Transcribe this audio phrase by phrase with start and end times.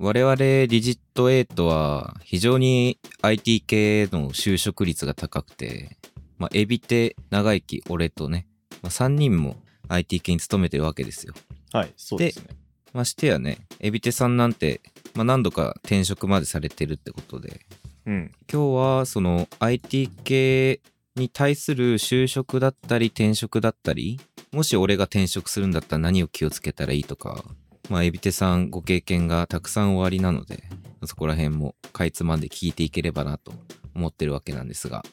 [0.00, 5.96] 我々ディジット8は非常に IT 系の就職率が高くて、
[6.38, 8.46] まあ、エビテ、長生き、俺とね、
[8.80, 9.56] まあ、3人も
[9.88, 11.34] IT 系に勤めてるわけですよ。
[11.72, 12.44] はい、そうですね。
[12.92, 14.82] ましてやね、エビテさんなんて、
[15.14, 17.66] まあ、何度か転職までされてるってことで、
[18.06, 18.30] うん。
[18.50, 20.80] 今日はその IT 系
[21.16, 24.20] に対する就職だったり転職だったり、
[24.52, 27.44] もし俺が転職するんだったら何を気をつけたらいいとか、
[27.88, 30.64] まあ、エビテさんご経験がたくさんおありなので、
[31.04, 33.52] そこら辺もかいつまんで聞いていければなと
[33.94, 35.04] 思ってるわけなんですが、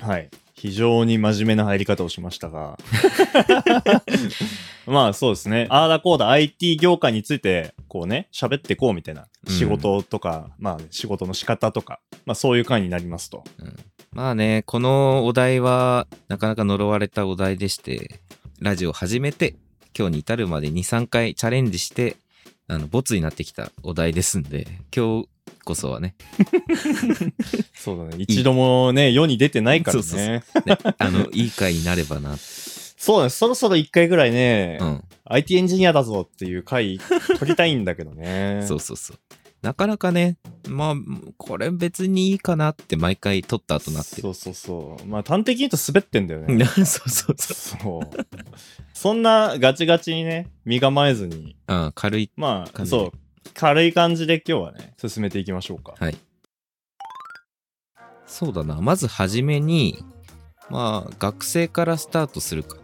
[0.00, 0.30] はい。
[0.54, 2.78] 非常に真面目な入り方をしましたが。
[4.86, 5.66] まあそうですね。
[5.68, 9.22] ああだこうだ IT 業界について、こうね、喋ってこうみたいな。
[9.22, 13.44] うん仕事とか、まあ仕事の仕方とか、まあそういう回になりますと。
[13.58, 13.76] うん
[14.12, 18.20] まあね、このお題はなかなか呪われたお題でして、
[18.60, 19.56] ラジオ始めて
[19.96, 22.16] 今日に至るまで2、3回チャレンジして、
[22.68, 25.28] あの、ボツになってきたお題ですんで、今日
[25.64, 26.14] こそはね、
[27.74, 28.16] そうだね。
[28.18, 30.02] 一度もね、世に出てないからね。
[30.02, 30.26] そうそう
[30.66, 32.36] ねあの、いい回になればな。
[32.36, 33.30] そうだね。
[33.30, 35.04] そろそろ一回ぐらいね、うん。
[35.24, 36.98] IT エンジニアだぞっていう回
[37.38, 38.64] 取りたいんだけどね。
[38.68, 39.18] そうそうそう。
[39.66, 40.36] なかなかね、
[40.68, 40.94] まあ、
[41.38, 44.22] これ別にいいかなって毎回撮った後なってる。
[44.22, 45.06] そうそうそう。
[45.06, 46.64] まあ端的に言うと滑ってんだよね。
[46.64, 47.36] そうそうそう。
[47.36, 48.10] そう。
[48.94, 52.30] そんなガチガチにね、身構えずに、うん、軽い。
[52.36, 53.12] まあ、そう。
[53.54, 55.94] 軽い感じで今日はね、進めていきましょうか。
[55.98, 56.16] はい。
[58.24, 58.80] そうだな。
[58.80, 59.98] まずはじめに、
[60.70, 62.76] まあ、学生からスタートするか。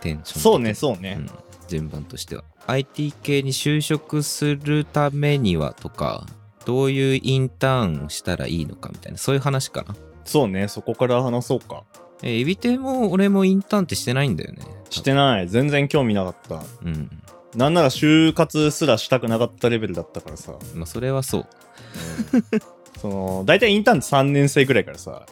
[0.00, 0.40] テンション。
[0.40, 1.18] そうね、そうね。
[1.18, 1.30] うん、
[1.72, 2.44] 順番としては。
[2.66, 6.26] IT 系に就職するためにはとか、
[6.66, 9.96] どういうインターンをしたらいいのかみたいな、そういう話かな。
[10.24, 11.84] そうね、そこから話そうか。
[12.22, 14.60] えーエビテも俺もインターンってしてないんだよね。
[14.90, 15.48] してない。
[15.48, 16.62] 全然興味なかった。
[16.84, 17.10] うん。
[17.56, 20.52] なんなら就活すらしたくなかったレベルだったからさ。
[20.74, 21.46] まあ、それはそう。
[23.00, 25.26] その、大体インターンって3年生ぐらいからさ、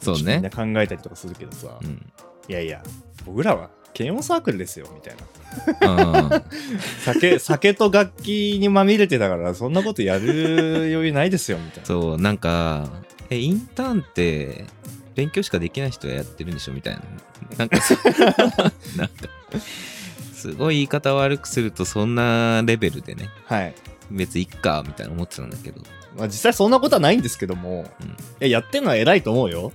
[0.00, 0.50] そうみんなね。
[0.50, 2.12] 考えたりとかするけどさ、うん。
[2.48, 2.82] いやいや、
[3.24, 5.16] 僕らは軽音サークルですよ、みたい
[5.80, 6.22] な。
[6.22, 6.42] うん。
[7.04, 11.86] 酒、酒と楽器にまみれてたから、そんなことやる余裕ないですよ、みたいな。
[11.86, 12.90] そう、なんか、
[13.30, 14.66] え、インターンって、
[15.14, 17.02] 勉強しかできない人がやってるんでしょみたいな。
[17.56, 17.78] なんか
[18.96, 19.28] なんか、
[20.34, 23.74] すごい言い方悪くするとそんなレベルでね、はい。
[24.10, 25.80] 別にいっか、みたいな思ってたんだけど。
[26.18, 29.72] まあ実際そんなことはないんですけども、うんえ、やってんのは偉いと思うよ。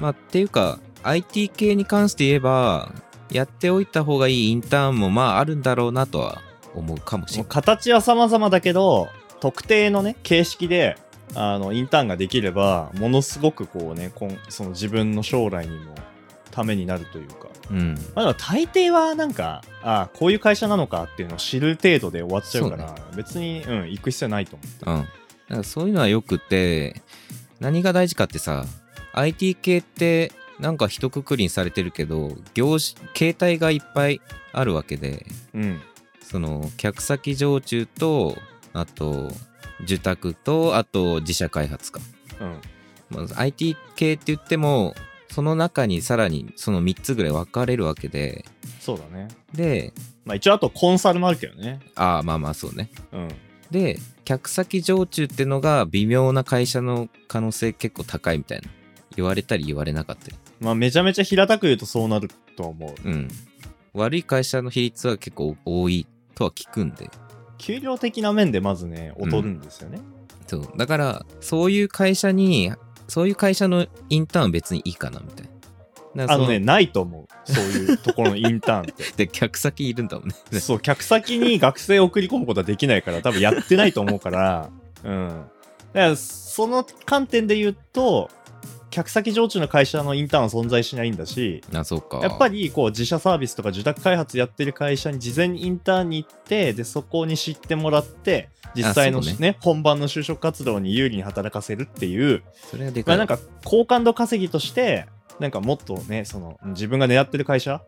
[0.00, 2.92] まあ、っていうか、IT 系に関して言えば、
[3.30, 6.42] やっておいた方がいいインターンもまああるんだろうなとは
[6.74, 7.50] 思うかもしれない。
[7.50, 9.08] 形は様々だけど、
[9.40, 10.96] 特定のね、形式で、
[11.34, 15.94] あの、インターンができれば、ものすごくこうね、こんその自分の将来にも
[16.50, 17.48] ためになるというか。
[17.70, 17.94] うん。
[18.14, 24.76] まあでも大抵はなんか、ああ、こういう会社なのかっていうのを知る程度で終わっちゃうから、別に、うん、行く必要ないと思って。
[24.86, 24.98] うん。
[25.00, 25.08] だか
[25.56, 27.02] らそういうのはよくて、
[27.60, 28.64] 何が大事かってさ、
[29.14, 34.20] IT 系ってなんか一括りにされてるけど、業種、形態がいっぱい
[34.52, 35.80] あるわけで、うん。
[36.22, 38.36] その、客先常駐と、
[38.72, 39.30] あと、
[39.82, 42.00] 受託と、あと、自社開発か。
[42.40, 42.60] うん。
[43.10, 44.94] まあ、IT 系って言っても、
[45.34, 48.44] その中にさらにその3つぐらい分かれるわけで、
[48.78, 49.26] そうだね。
[49.52, 49.92] で、
[50.24, 51.80] まあ一応あとコンサルもあるけどね。
[51.96, 52.88] ああ、まあまあそうね。
[53.10, 53.28] うん。
[53.68, 58.68] で、客先常駐ってのが微妙な会社の可能性結構高いみたいな。
[59.16, 60.36] 言われたり言われなかったり。
[60.60, 63.08] まあめちゃめちゃ平たく言うとそうなると思う。
[63.08, 63.28] うん。
[63.92, 67.10] 悪い会社の比率は結構多いとは聞くんで。
[67.58, 70.00] 給料的な面でまずね、劣るんですよね。
[70.46, 70.68] そう。
[70.76, 72.72] だから、そういう会社に、
[73.08, 75.48] そういう会社のインターン別にいいかなみたい
[76.14, 76.32] な。
[76.32, 77.52] あのね、ないと思う。
[77.52, 79.04] そういうところのインターンって。
[79.16, 80.34] で、客先いるんだもんね。
[80.60, 84.70] そう、客先に学生を送り込むことはできないから、多分やってないと思うから、
[85.02, 85.28] うん。
[85.92, 88.30] だから、その観点で言うと、
[88.94, 92.18] 客先常駐の会社のインターンは存在しないんだし、あ、そうか。
[92.18, 103.16] やっぱりこう自社サービスとか受託開発やってる会社に事前にインターンに行って、で、そこに知ってもらって、実際のあそうね本番の就職活動に有利に働かせるっていう、それはでかい。
[103.18, 105.06] まあなんか好感度稼ぎとして、
[105.40, 107.82] なんかもっとね、その自分が狙ってる会社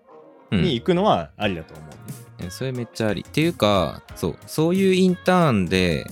[0.51, 2.47] うんに行くのはありだと思うね。
[2.47, 3.25] えそれめっちゃあり。
[3.27, 6.07] っていうか、そう、そういうインターンで、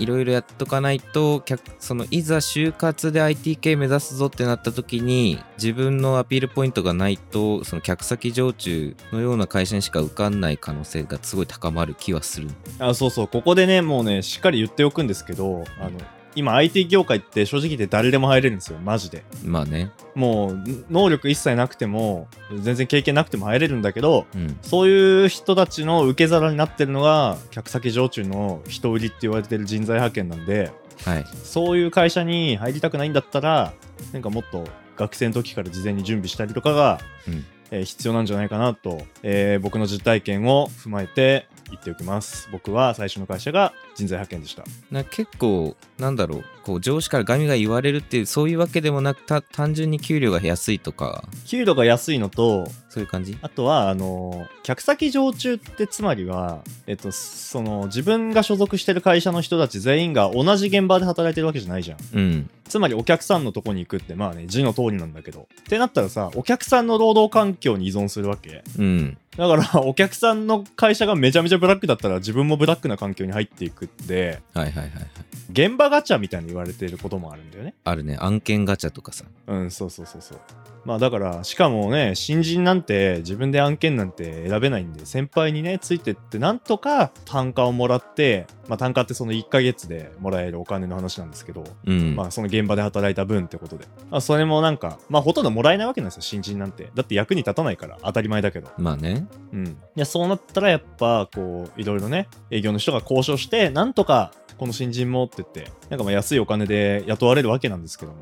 [0.00, 1.44] いろいろやっとかないと、
[1.78, 12.48] そのいざ就活で IT 系目指すぞってなった時に、自分のアピールポイントがないと、その客先常駐のような会社にしか受かんない可能性がすごい高まる気はする。
[12.78, 15.98] あそうそう、ここでね、もうね、しっかり言っておくんですけど、あの、
[16.34, 18.78] 今 IT 業界って正直言って誰でも入れるんですよ。
[18.78, 19.24] マジで。
[19.44, 19.90] まあね。
[20.14, 22.28] もう能力一切なくても
[22.60, 24.58] 全然経験なくても入れるんだけどうん。
[24.62, 30.72] そういう人たちの受け皿になってるのが客先常駐の人売りって言われてる人材派遣なんで
[31.04, 31.24] はい。
[31.42, 33.72] そういう会社に入りたくないんだったら
[34.12, 34.64] なんかもっと
[34.96, 42.48] 学生の時から事前に準備したりとかが、うんえー必要なんじゃないかなと、えー僕の実体験を踏まえて言っておきます。
[42.50, 44.64] 僕は最初の会社が人材派遣でした。
[44.90, 51.24] な結構なんだろうこう上司からガミが言われるっていうそういうわけでもなくた単純に給料が安いとか。
[51.46, 53.38] 給料が安いのとそういう感じ？
[53.40, 61.98] あとはあの客先常駐ってつまりは、えっと、その自分が所属してる会社の人たち全員が同じ現場で働いてるわけじゃないじゃん。
[62.12, 62.50] うん。
[62.68, 65.48] つまりお客さんのとこに行くってまあね字の通りなんだけど。
[65.62, 68.64] ってなったらさお客さんの労働環境に依存するわけ。
[68.76, 69.16] うん。
[69.36, 75.06] だから お客さんの会社がめちゃめちゃブラックだったら自分もブラックな環境に入っていくってはいはいはいはい。
[75.52, 77.74] 現場ガチャみたいに言われていることもあるんだよね。
[77.84, 78.16] あるね。
[78.20, 79.24] 案件ガチャとかさ。
[79.46, 80.38] うんそうそうそうそう。
[80.84, 93.86] まあだからしかもね新人なんて自分で案件なんて選べないんで先輩にねついてってなんとか単価をもらってまあ単価ってその1ヶ月でもらえるお金の話なんですけどうん、まあその現場で働いた分ってことで。
[94.10, 96.90] まあそれもなんか、まあほとんどもらえないわけなんですよ、新人なんて。
[96.94, 98.70] だって役に立たないから当たり前だけど。
[98.78, 99.66] まあねうん。
[99.66, 108.18] いや、そうなったらやっぱこう、いろいろね、営業の人が交渉して、なんとかこの新人もって言って、なんかまあ安いお金で雇われるわけなんですけども。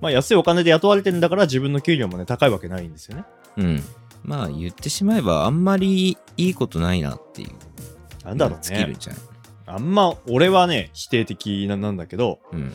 [0.00, 3.24] まあ安いお金で雇われてんだから自分の給料もね、高いわけないんですよね。
[3.56, 3.82] うん。
[4.22, 7.50] まあ言ってしまえばあんまりいいことないなっていう。
[8.24, 8.62] なんだろうね。
[8.62, 8.94] 尽きるん。
[8.94, 9.22] じゃない
[9.66, 12.74] あんま、俺はね、否定的ななんだけど、うん。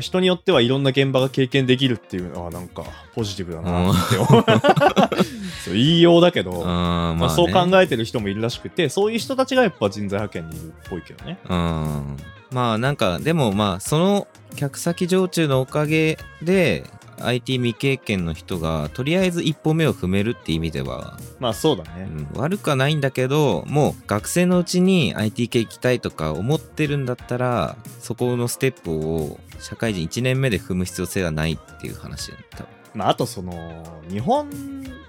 [0.00, 2.82] 人によってはいろんな現場が経験できるっていうのはなんか
[3.14, 4.44] ポジティブだなって思う。
[5.64, 11.38] そう言いようだけど、 まあ、ね、まあ、そう考えてる人もいるらしくてそういう人たちがやっぱ人材派遣にいるっぽいけどね。
[11.48, 12.16] うん。
[12.50, 14.26] まあなんかでもまあその
[14.56, 16.84] 客先常駐のおかげで
[17.20, 34.50] IT 未経験の人がとりあえず一歩目を踏めるって意味では、まあそうだね、うん悪くはないんだけどもう学生のうちに IT 系行きたいとか思ってるんだったらそこのステップを社会人1年目で踏む必要性はないっていう話だよ多分まああとその日本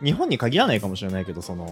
[0.04, 1.66] 日本に限らないかもしれないけどその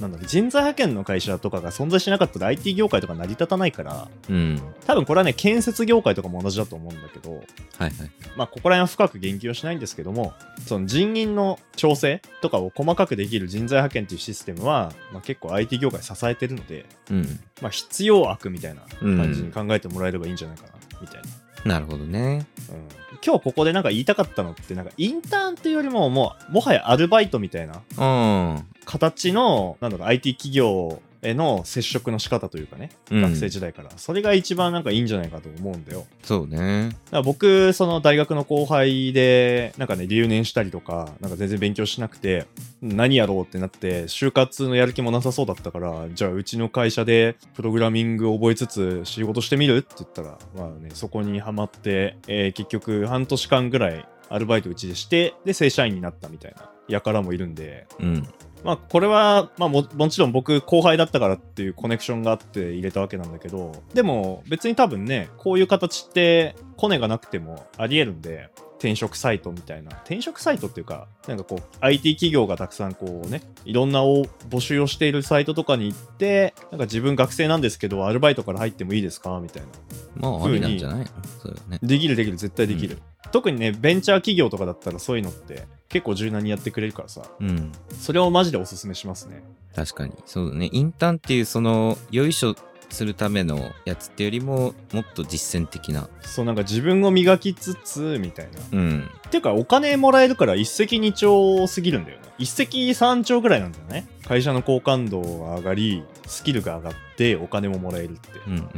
[0.00, 4.60] なんだろう人材派遣の会社とかが存在しなかったら IT 業界とか成り立たないからうん。
[4.84, 7.42] 多分これはね建設業界とかも同じだと思うんだけどはい
[7.82, 7.92] はい。
[8.36, 10.32] まあここら辺は深く言及はしないんですけども
[10.66, 17.40] その人員の調整とかを細かくできる人材派遣っていうシステムは、まあ、結構 IT 業界支えてるのでうん。
[17.60, 20.70] まあ必要悪みたいな感じに考えてもらえればいいんじゃないかな
[21.00, 21.22] みたい
[21.64, 21.74] な。
[21.74, 22.46] なるほどね。
[22.70, 28.66] うん今日ここでなんか言いたかったのってなんかインターンっていうよりももうもはやアルバイトみたいなうん。
[28.84, 33.22] 形のなんだろう IT 企業への接触の仕方というかね、うん。
[33.22, 33.90] 学生時代から。
[33.96, 36.06] それが一番なんかいいんじゃないかと思うんだよ。
[36.22, 36.88] そうね。
[36.88, 42.46] だから僕その大学の後輩でなんかね留年したりとかなんか全然勉強しなくて
[42.80, 58.28] 何やろうってなって就活のやる気もなさそうだったからじゃあうちの会社でプログラミング覚えつつ仕事してみるって言ったらまあねそこにハマって、えー結局半年間ぐらいアルバイトうちでしてで正社員になったみたいなやからもいるんでうん
[58.64, 69.90] まあこれは、まあももちろん僕後輩だったからっていうコネクションがあって入れたわけなんだけど、でも別に多分ね、こういう形ってコネがなくてもありえるんで、転職サイトみたいな。
[70.04, 79.68] 転職サイトっていうか、なんかこう IT 企業がたくさんこうね、いろんなお募集をしているサイトとかに行って、なんか自分学生なんですけど、アルバイトから入ってもいいですかみたいな。
[80.16, 81.06] まあありなんじゃないの？
[81.42, 82.98] そうだねできるできる、絶対できる。
[83.30, 89.42] 特にね、ベンチャー企業とかだったらそういうのって結構柔軟にやってくれるからさ、うんそれをマジでおすすめしますね。
[89.74, 92.54] 確かにそうだねインターンっていうそのよいしょ
[92.90, 98.78] するためのやつってよりももっと実践的なそうなんか自分を磨きつつみたいな。
[98.78, 102.24] うんっていうかお金もらえるから一石二鳥すぎるんだよね。
[102.38, 104.08] 一石三鳥ぐらいなんだよね。
[104.26, 108.30] 会社の好感度が上がり、スキルが上がってお金ももらえるって。
[108.46, 108.68] うんうん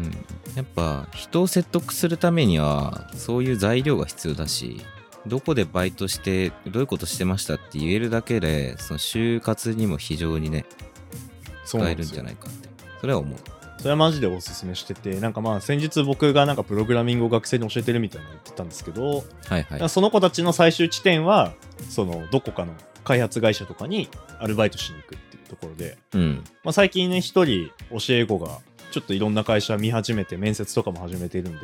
[0.56, 4.80] やっぱ人を説得するためにはそういう材料が必要だし
[5.26, 10.64] どこでバイトしてどういうことしてましたって言えるだけでその就活にも非常にね
[11.64, 12.68] 使えるんじゃないかって
[13.00, 13.38] それは思う
[13.80, 21.54] それはマジでおすすめしてて、なんかまあ先日僕がなんかプログラミングを学生に教えてるみたいなの言ってたんですけど、はいはいその子たちの最終地点は、
[21.88, 28.58] そのどこかの開発会社とかにアルバイトしに行くっていうところで、うんまあ、最近ね、一人教え子が
[28.90, 31.60] ちょっといろんな会社見始めて、面接とかも始めているんで、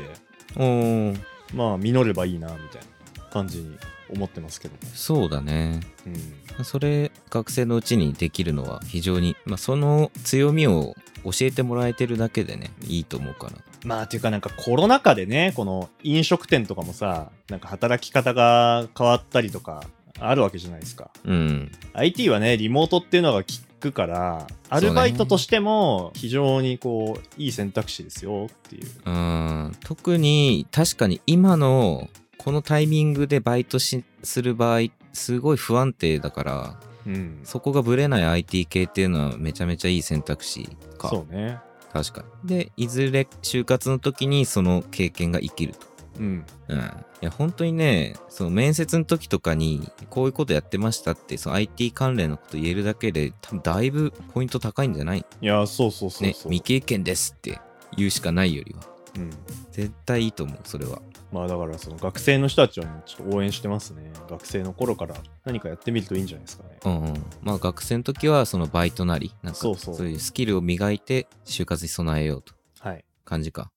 [0.56, 1.20] おー
[1.52, 2.80] まあ、実ればいいな、みたい
[3.18, 3.76] な感じに
[4.08, 4.90] 思ってますけどね。
[4.94, 6.64] そうだねうん。
[6.64, 10.96] それ学生のうちにできるのは非常に、まあ、その強みを
[11.30, 13.52] 教えてもらえてるだけでねいいと思うから
[13.87, 19.85] まあ、っていうかなんかコロナ禍でね、この飲食店とかもさ、なんか働き方が変わったりとか、
[20.18, 21.11] あるわけじゃないですか。
[21.25, 21.71] うん。
[21.92, 23.47] IT はね、リモートっていうのが効
[23.78, 28.88] くから、アルバイトとしても非常にこう、いい選択肢ですよっていう。
[29.04, 29.76] うん。
[29.85, 37.40] 特に、確かに今の、このタイミングでバイトしする場合、すごい不安定だから、うん。
[37.44, 41.08] そこがブレない IT 系っていうのはめちゃめちゃいい選択肢か。
[41.08, 41.58] そうね。
[41.92, 42.48] 確かに。
[42.48, 45.86] で、いずれ就活の時にその経験が生きると。
[46.18, 46.44] うん。
[46.68, 46.78] うん。
[46.78, 46.80] い
[47.20, 55.25] や、本当にね、その面接の時とかに、こういうことやってましたって、その IT 関連のこと言えるだけで、多分だいぶポイント高いんじゃない？
[55.40, 56.52] いや、そうそうそうね、そう。
[56.52, 57.60] 未経験ですって
[57.96, 58.80] 言うしかないよりは。
[59.16, 59.30] うん。
[59.70, 61.00] 絶対いいと思う、それは。
[61.33, 64.12] まあだからその学生の人たちはねちょっと応援してますね。
[64.28, 66.78] 学生の頃から何かやってみるといいんじゃないですかね。
[66.85, 67.25] うんうん。
[67.42, 72.54] まあ学生の時はそのバイトなり、なんかそうそういうスキルを磨いて就活に備えようと。
[72.80, 73.04] はい。
[73.25, 73.71] 感じか。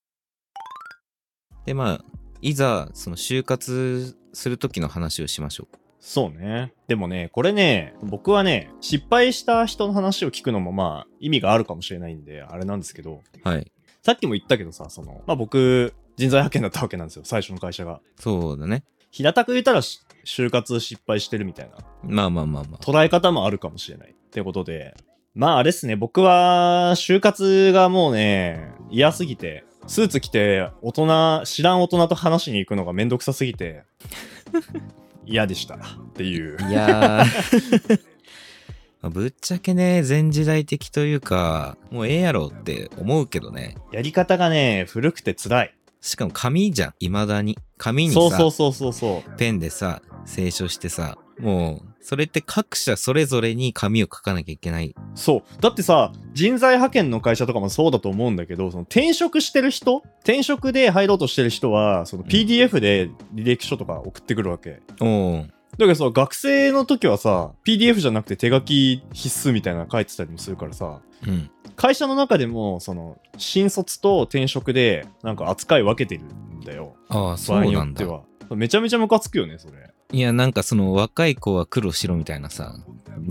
[1.66, 2.06] で、まあ、
[2.42, 5.68] いざ、その就活する時の話をしましょ
[6.00, 6.74] そうね。
[6.88, 13.48] でもね、これね、僕はね、失敗した人の話を聞くのもまあ意味があるかもしれないんで、あれなんですけど、う。
[13.48, 13.72] はい。
[14.02, 18.02] さっきも言ったけどさ、その、まあ僕、人材派遣だったわけなんですよ、最初の会社が。
[18.20, 18.84] そうだね。
[19.10, 22.84] 平たく言ったらし就活失敗してるみたいなまあまあまあまあ。
[22.84, 24.12] 捉え方もあるかもしれない。
[24.12, 24.98] ってことで、
[25.34, 33.86] まああれっすね、僕は就活がもうね、嫌すぎて、スーツ着て大人、知らん大人と話しに行くのがめんどくさすぎて、
[35.26, 35.80] 嫌でしたっ
[36.16, 36.58] ていう。
[36.70, 37.24] いや
[39.10, 43.78] ぶっちゃけね、前時代的というか、もうええやろって思うけどね。
[43.94, 45.76] やり方がね、古くて辛い。
[46.02, 47.58] しかも紙じゃん、未だに。
[47.78, 49.38] 紙にさ、そうそうそうそうそう。
[49.38, 54.96] ペンでさ、清書してさ、もう、それって各社それぞれに紙を書かなきゃいけない。
[55.16, 55.62] そう。
[55.62, 64.82] だってさ、人材派遣の会社とかもそうだと思うんだけど、その転職してる人転職で入ろうとしてる人は、その PDF で履歴書とか送ってくるわけ。
[65.02, 71.50] おうだけどさ、学生の時はさ、PDF じゃなくて手書き必須みたいなの書いてたりもするからさ、うん。
[71.76, 76.96] 会社の中でも、その、新卒と転職で、なんか扱い分けてるんだよ。
[77.08, 78.04] ああ、そ場合うなんだ。
[78.04, 78.58] によっては。
[78.58, 79.90] めちゃめちゃムカつくよね、それ。
[80.12, 82.76] いや、なんかその若い子は苦労しろみたいなさ。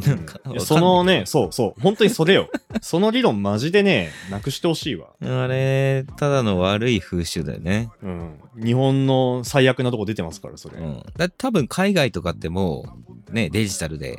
[0.07, 2.51] なんかそのね、そうそう、本当にそれよ。
[2.83, 5.09] その理論マジでね、なくしてほしいわ。
[5.21, 7.91] あれ、ただの悪い風習だよね。
[8.03, 8.39] うん。
[8.63, 10.79] 日本の最悪なとこ出てますから、それ。
[10.79, 11.03] うん。
[11.17, 12.95] だって多分海外とかっても
[13.29, 14.19] う、ね、デジタルで、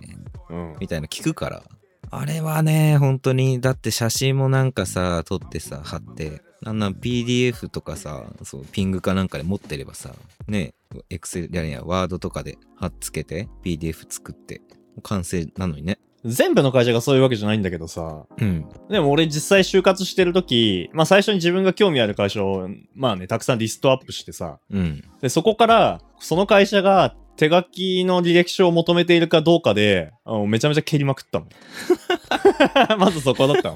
[0.49, 0.75] うん。
[0.79, 1.63] みたいな聞くから。
[2.11, 10.15] あれはね、本当に、だって写真もなんかさ、撮ってさ、貼って、なんなん PDF とかさ、そう、ピングかなんかで持ってればさ、
[10.47, 10.73] ね、
[11.09, 14.61] エクセルやいや、ワードとかで貼っつけて、PDF 作って、
[15.03, 15.99] 完成なのにね。
[16.25, 18.69] 全部の会社がそういうわけじゃないんだけどさ、うん。
[18.89, 25.03] でも俺実際就活してる時、まあ最初に自分が興味ある会社を、まあね、たくさんリストアップしてさ、うん。
[25.21, 31.49] で、そこから、その会社が手書きの履歴書を求めているかどうかで、あのめちゃめちゃ蹴りまくったもん。
[32.99, 33.71] まずそこだった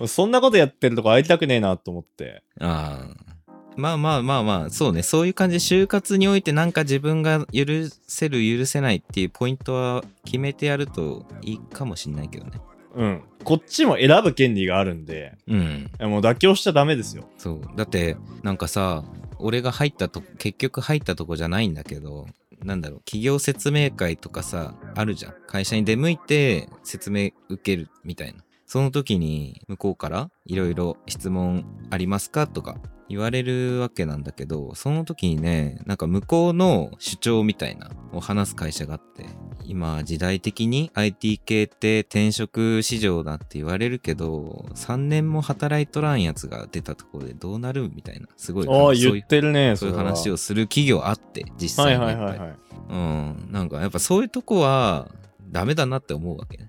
[0.00, 0.08] もん。
[0.08, 2.42] そんなことやってるとこ会いたくねえなと思って。
[2.60, 3.37] ああ。
[3.78, 5.04] まあまあまあまあ、そうね。
[5.04, 7.66] そういう感じで就活においてなんか自分が許
[8.08, 12.60] せる許せないっていうポイントは決めてやるといいかもしんないけどね。
[12.96, 13.22] うん。
[13.44, 15.90] こっちも選ぶ権利があるんで、うん。
[16.00, 17.28] もう妥協しちゃダメですよ。
[17.38, 17.60] そう。
[17.76, 19.04] だって、なんかさ、
[19.38, 22.26] 俺が入ったと、結局入ったとこじゃないんだけど、
[22.64, 25.34] なんだろう、企業説明会とかさ、あるじゃん。
[25.46, 28.42] 会社に出向いて説明受けるみたいな。
[28.68, 32.76] その時に向こうからいろいろ質問ありますかとか
[33.08, 39.24] 言われるわけなんだけど、その時にね、なんか向こうの主張みたいなを話す会社があって、
[39.64, 52.58] 今時代的に IT 系って転職市場だって言われるけど、3年も働いとらんやつが出たところでどうなるみたいな、すごいああ、言ってるね、そういう話をする企業あって、実はい際にはいいはいはい。
[52.90, 55.08] うん、なんかやっぱそういうとこは
[55.50, 56.68] ダメだなって思うわけね。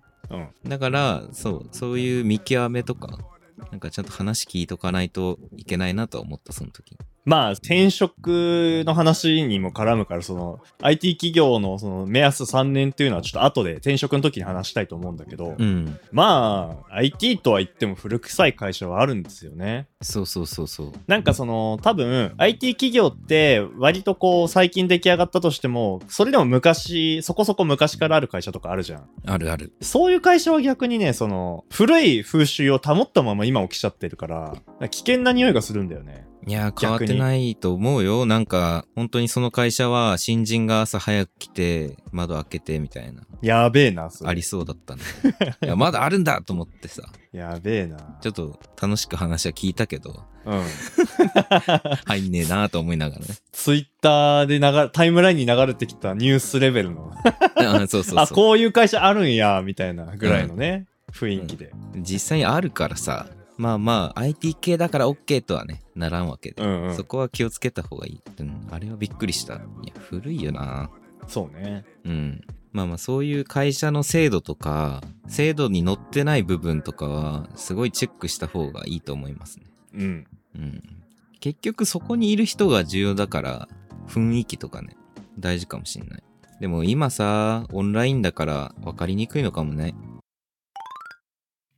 [0.66, 3.18] だから、そう、そういう見極めとか、
[3.72, 6.98] なんかちゃんと話聞いとかないといけないなとは思った、その時。
[7.26, 16.00] まあ、転職の話にも絡むから、その、IT 企業のその目安3年っていうのはちょっと後で転職の時に話したいと思うんだけど、うん。
[16.12, 19.88] まあ、IT とは言っても古臭い会社はあるんですよね。
[20.02, 20.92] そうそうそうそう。
[21.08, 29.10] なんかその、多分、IT 企業って割とこう、最近出来上がったとしても、それでも昔、そこそこ昔からある会社とかあるじゃん。
[29.26, 29.74] あるある。
[29.82, 34.56] そういう会社は逆にね、その、古い風習を保ったまま今起きちゃってるから、
[34.90, 36.26] 危険な匂いがするんだよね。
[36.50, 38.25] いやー変わってないと思うよ。
[38.25, 43.22] なんか本当にその会社は新人が朝早く来て窓開けてみたいな。
[43.44, 44.32] やべえな、それ。
[44.32, 45.03] ありそうだったね。
[45.62, 47.03] いやまだあるんだと思ってさ。
[47.32, 48.18] やべえな。
[48.20, 50.24] ちょっと楽しく話は聞いたけど。
[50.46, 50.63] うん。
[52.06, 53.27] 入んねえなーと思いながらね。
[53.51, 57.13] ツイッターで流れ、タイムラインに流れてきたニュースレベルの、
[57.58, 58.36] あそうそうあ、そう。
[58.36, 61.72] こういう会社あるんや、みたいなぐらいのね、雰囲気で。
[61.98, 63.27] 実際にあるからさ
[63.60, 66.96] まあまあ IT 系だから OK とはねならんわけで、うんうん。
[66.96, 69.56] そこは気をつけた方がいい、うん、あれはびっくりした。
[69.56, 69.62] いや
[70.00, 70.89] 古いよな。
[71.28, 71.84] そうね。
[72.06, 72.42] うん。
[72.72, 79.66] まあまあそういう会社の制度とか制度に載ってない部分とかはすごいチェックした方がいいと思いますね。
[79.94, 80.28] うん。
[80.56, 80.84] うん。
[81.42, 83.68] 結局そこにいる人が重要だから
[84.08, 84.96] 雰囲気とかね
[85.38, 86.24] 大事かもしんない。
[86.62, 89.96] でも今さオンラインだから分かりにくいのかもね。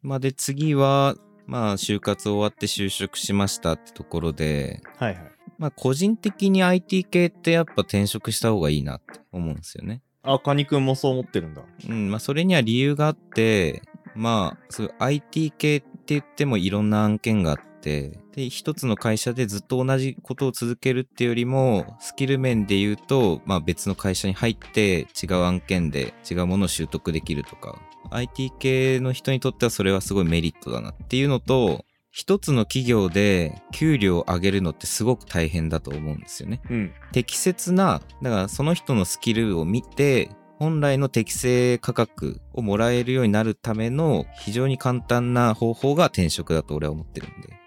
[0.04, 1.16] まあで次は
[1.52, 5.32] まあ就活終わって就職しましたってところではいはい。
[5.58, 11.64] まあ個人的に IT 系ってやっぱ転職した方がいいなって思うんですよねあ、カニくんもそう思ってるんだ。
[11.90, 13.82] うん、まあそれには理由があって、
[14.16, 36.62] まあ、そう IT 系って言ってもいろんな案件があって、で、一つの会社でずっと同じことを続けるっていうよりも、スキル面で言うと、まあ別の会社に入って違う案件で違うものを習得できるとか、IT 系の人にとってはそれはすごいメリットだなっていうのと、一つの企業で給料を上げるのってすごく大変だと思うんですよね。
[36.70, 36.92] うん。
[37.14, 47.61] 適切なだからその人のスキルを見て本来の適正価格をもらえるようになるための非常に簡単な方法が転職だと俺は思ってるんで、うん。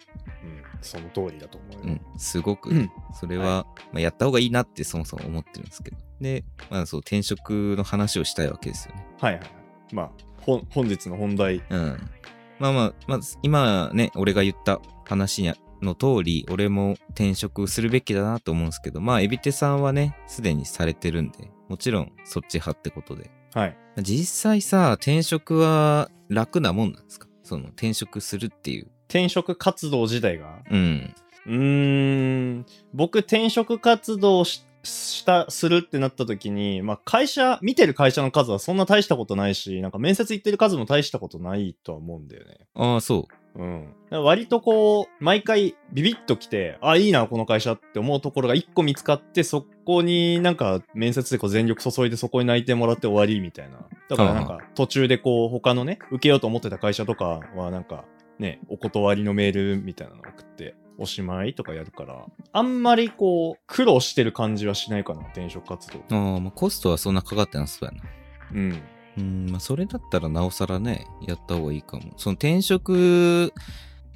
[0.85, 1.81] その通りだと思うよ。
[1.85, 9.07] うん、すごくうんそれは、まあ、やった方がいいなってそもそも思ってるんですけどで、まあ、そう転職の話をしたいわけですよね。
[9.21, 9.95] はいはいはい。
[9.95, 10.11] まあ、
[10.41, 11.63] 本日の本題。
[11.71, 12.11] うん、
[12.59, 23.77] まあまあ、まあ、今ね俺が言った話にの通り俺も転職するべきだなと思うんですけどまあエビテさんはねすでにされてるんでもちろんそっち派ってことではい。
[23.99, 27.29] 実際さ転職は楽なもんなんですか？
[27.43, 30.59] その転職するっていう転職活動自体が。
[30.69, 31.15] うん
[31.47, 32.67] うーん。
[32.93, 42.67] 僕、転職活動しした、するってなった時に、まあ、会社、見てる会社の数はそんな大したことないし、なんか面接行ってる数も大したことないとは思うんだよね。
[42.75, 43.85] ああそうん。
[43.85, 53.79] だから割とこう、毎回ビビッと来て、あ、いいな、この会社って思うところが一個見つかって、そこになんか面接でこう全力注いでそこに内定もらって終わりみたいな。
[54.09, 58.05] だからなんか途中でこう、他のね、受けようと思ってた会社とかはなんか、
[58.39, 65.99] ね、お断りのメールみたいなの送って、おしまいとかやるから、あんまりこう、苦労してる感じはしないかな、転職活動。
[65.99, 68.09] うああまあコストはそんなかかってなそうやな
[68.53, 68.83] うん。
[69.17, 73.53] うんまあそれだったらなおさらねやった方がいいかもその転職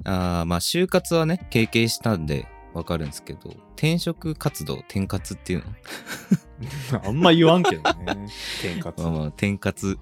[0.03, 5.63] あーまあ就活はね経験したんでわかるんですけど転職活動転活っていう
[6.91, 7.01] の？
[7.07, 8.25] あんま言わんけどね。
[8.59, 9.11] 転活まあ。
[9.11, 9.97] まあ転活うん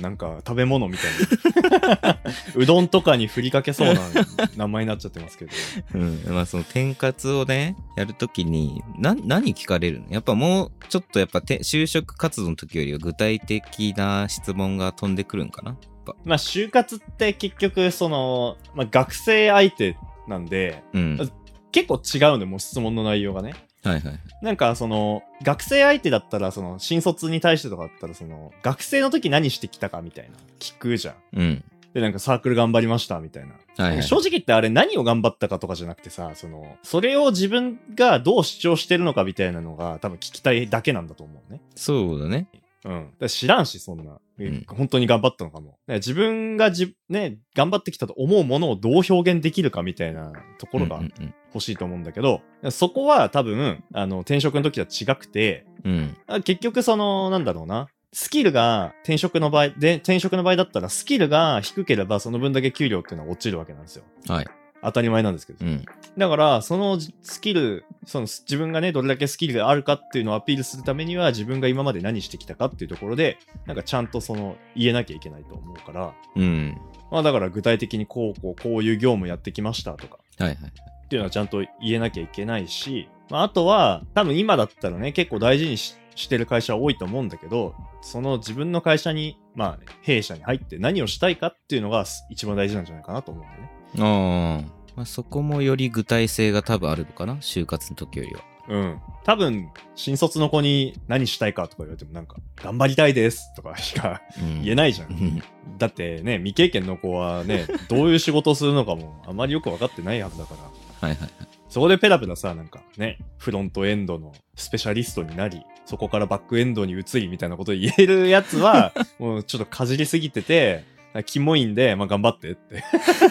[0.00, 2.18] なんか食べ物みたいな。
[2.54, 4.00] うどんとかにふりかけそうな
[4.56, 5.50] 名前になっちゃってますけど。
[5.94, 10.06] うん、まあその転活をねやるときにな何聞かれるの？
[10.10, 15.76] やっぱもうちょっとやっぱて就職活動の時よりは具体的な質問が飛んでくるんかな？
[16.24, 19.96] まあ就活って結局その、まあ、学生相手
[20.28, 21.32] なんで、うん
[21.72, 23.54] 結構違うんで、もう質問の内容がね。
[23.82, 31.14] はいはいなんかその、学生相手だったら、その、新卒に対してとかだったら、その、学生の時何してきたかみたいな、聞くじゃん。
[31.34, 33.52] うんで、なんかサークル頑張りましたみたいな。
[33.76, 41.60] はいはい正直言ってあれ何を頑張ったかとかじゃなくてさ、その、それを自分がどう主張してるのかみたいなのが多分聞きたいだけなんだと思うね。
[41.74, 42.48] そうだね
[42.84, 43.10] うん。
[43.18, 44.18] だ知らんし、そんな。
[44.42, 45.66] えうん本当に頑張ったのかも。
[45.66, 57.88] だから自分がじ、ね、頑張ってきたと思うものをどう表現できるかみたいなところがうんうん欲しいと思うんだけど、そこは多分、あの、転職の時とは違くて、うんあ結局その、なんだろうな。
[58.14, 64.04] スキルが転職の場合、で、転職の場合だったらスキルが低ければその分だけ給料っていうのは落ちるわけなんですよ。
[64.28, 64.46] はい
[64.82, 65.64] 当たり前なんですけど。
[65.64, 65.84] うん。
[66.18, 76.76] だから、そのスキル、その自分がね、どれだけスキルがあるかっていうのをアピールするためには、自分が今まで何してきたかっていうところで、なんかちゃんとその、言えなきゃいけないと思うから、うん。
[77.10, 80.56] まあだから具体的にこう、こう、こういう業務やってきましたとか、はいはい。
[80.56, 93.70] っていうのはちゃんと言えなきゃいけないし、まああとは、多分今だったらね、結構大事にししてる会社は多いと思うんだけど、その自分の会社に、まあ、弊社に入って何をしたいかっていうのが一番大事なんじゃないかなと思うんだよね。
[93.98, 94.64] ああ
[94.96, 97.34] まあそこもより具体性が多分あるのかな？
[97.36, 99.00] 就活の時よりはうん。
[99.24, 105.06] 多分、新卒の子に何したいかとか言われてもなんか、頑張りたいですとかしかうん言えないじゃ。
[105.06, 105.42] うんん
[105.78, 111.08] だってね、未経験の子はね、どういう仕事をするのかもあまりよく分かってないはずだから。
[111.08, 111.30] はいはいはい
[111.72, 120.84] そこでペラペラさ、なんかね、フロントエンドのスペシャリストになり、そこからバックエンドに移りみたいなこと言えるやつは、 もうちょっとかじりすぎてて、
[121.26, 122.82] キモいんで、まあ頑張ってって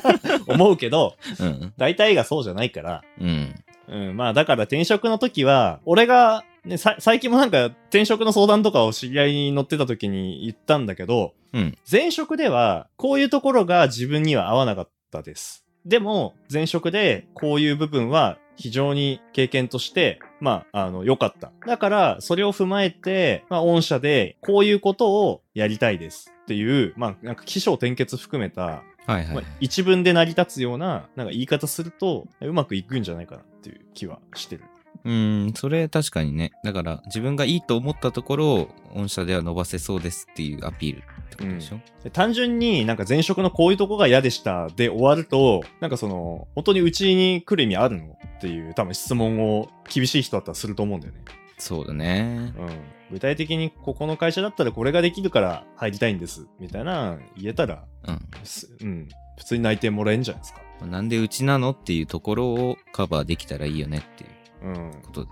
[0.48, 1.74] 思うけど、うん。
[1.78, 3.56] 大体がそうじゃないから、うん。
[3.88, 11.78] うん、まあだから転職の時は、俺が、ね、さ最近もなんか転職の相談とかを知り合いに乗ってた時に言ったんだけど、うん。
[11.92, 15.66] 前職ではこういうところが自分には合わなかったです。
[15.86, 21.52] でも前職でこういう部分は非常に経験として、まあ、あの、良かった。
[21.66, 29.44] だから、それを踏まえて、まあ、御社でこういうことをやりたいですっていう、まあ、なんか起承転結含めた、はいはいはいまあ、。
[29.62, 34.66] 一文で成り立つような、なんか言い方すると、うまくいくんじゃないかなっていう気はしてる。
[35.06, 36.52] うん、それ確かにね。
[36.66, 51.22] だから、自分がいいと思ったところを、御社では伸ばせそうですっていうアピールってことでしょ、で単純になんか前職のこういうとこが嫌でしたで終わると、なんかその、本当にうちに来る意味あるのっていう多分質問を厳しい人だったらすると思うんだよね。
[51.58, 52.54] そうだね。
[52.58, 53.01] うん。
[53.12, 56.48] 具体的にここの会社だったらこれができるから入りたいんです。
[56.60, 58.22] みたいな言えたら、うん。
[58.44, 59.08] すうん。
[59.38, 60.62] 普通に内定もらえるんじゃないですか。
[60.86, 64.92] なんでうちなのっていうところをカバーできたらいいよねっていううん。
[65.04, 65.30] ことで。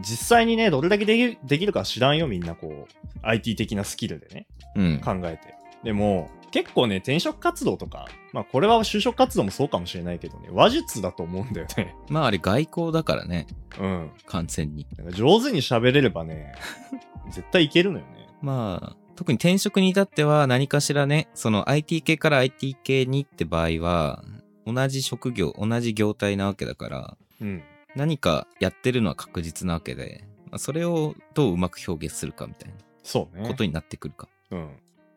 [0.00, 2.86] 実際にね、どれだけできるできるか知らんよ、みんなこう、
[3.22, 4.46] IT 的なスキルでね。
[4.76, 5.00] うん。
[5.00, 5.54] 考えて。
[5.84, 11.94] でも、結構ね、転職活動とか、まあこれは就職活動もそうかもしれないけどね、話術だと思うんだよね。
[12.08, 13.46] まああれ外交だからね。
[13.78, 14.10] うん。
[14.26, 14.86] 完全に。
[15.10, 16.54] 上手に喋れればね、
[17.30, 18.28] 絶対いけるのよね。
[18.40, 24.24] まあ、特に転職に至っては何かしらね、その IT 系から IT 系にって場合は、
[24.66, 27.62] 同じ職業、同じ業態なわけだから、うん。
[27.94, 33.42] 何かやってるのは確実なわけで、まあ、それをどううまく表現するかみたいそうね。
[33.42, 34.28] なことになってくるか。
[34.50, 34.60] うん。
[34.60, 34.64] い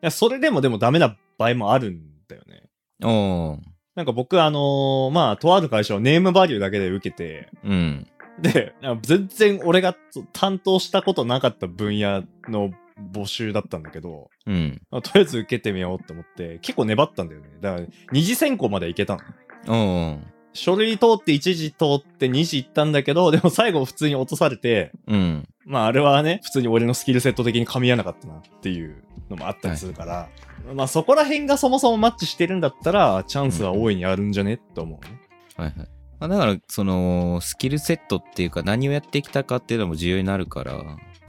[0.02, 2.64] や、それでもでもダメな場合もあるんだよね。
[3.02, 3.58] おー、
[3.94, 8.06] なんか僕、あのーまあ、とある会社をネームバリューだけで受けて、うん。
[8.40, 9.96] で、なんか全然俺が
[10.32, 12.70] 担当したことなかった分野の
[13.12, 14.80] 募集だったんだけど、うん。
[14.90, 17.48] まあとりあえず受けてみようって思って、結構粘ったんだよね。
[17.60, 19.22] だから、二次選考まで行けたの。
[19.68, 20.20] おー、
[20.52, 25.48] 書類通って一次通って二次行ったんだけど、でも最後普通に落とされて、うん。
[25.64, 30.28] まああれはね、普通に俺のスキルセット的に噛み合わなかったなっていうのもあったりするから、
[30.74, 35.20] まあそこら辺がそもそもマッチしてるんだったら、チャンスは大いにあるんじゃねって思うね。
[35.56, 35.88] はいはい。
[36.18, 40.86] まあ、だから、その、スキルセットっていうか何をやってきたかっていうのも重要になるから、こ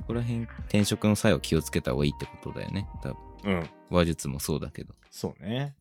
[0.07, 2.87] こら辺、転職の際は気をつけた方がいいってことだよね。
[3.03, 3.17] 多分。
[3.43, 3.69] うん。
[3.89, 4.93] 話術もそうだけど。
[5.11, 5.75] そうね。